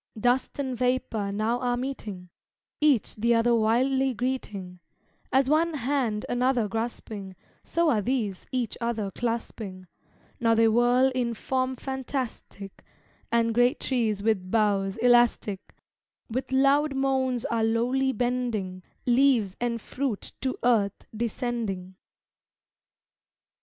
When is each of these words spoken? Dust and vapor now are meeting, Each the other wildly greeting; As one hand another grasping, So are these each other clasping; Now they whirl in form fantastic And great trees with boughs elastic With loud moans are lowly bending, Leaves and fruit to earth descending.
Dust 0.19 0.57
and 0.57 0.75
vapor 0.75 1.31
now 1.31 1.59
are 1.59 1.77
meeting, 1.77 2.29
Each 2.79 3.13
the 3.15 3.35
other 3.35 3.53
wildly 3.53 4.15
greeting; 4.15 4.79
As 5.31 5.47
one 5.47 5.75
hand 5.75 6.25
another 6.27 6.67
grasping, 6.67 7.35
So 7.63 7.91
are 7.91 8.01
these 8.01 8.47
each 8.51 8.75
other 8.81 9.11
clasping; 9.11 9.85
Now 10.39 10.55
they 10.55 10.67
whirl 10.67 11.11
in 11.13 11.35
form 11.35 11.75
fantastic 11.75 12.83
And 13.31 13.53
great 13.53 13.79
trees 13.79 14.23
with 14.23 14.49
boughs 14.49 14.97
elastic 14.97 15.75
With 16.31 16.51
loud 16.51 16.95
moans 16.95 17.45
are 17.45 17.63
lowly 17.63 18.11
bending, 18.11 18.81
Leaves 19.05 19.55
and 19.61 19.79
fruit 19.79 20.31
to 20.41 20.57
earth 20.63 21.05
descending. 21.15 21.93